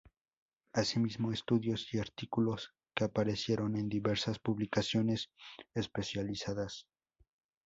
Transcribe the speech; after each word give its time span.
Asimismo, 0.73 1.31
estudios 1.31 1.93
y 1.93 1.99
artículos 1.99 2.73
que 2.95 3.03
aparecieron 3.03 3.75
en 3.75 3.87
diversas 3.87 4.39
publicaciones 4.39 5.29
especializadas. 5.75 6.87